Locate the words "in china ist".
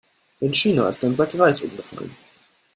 0.39-1.03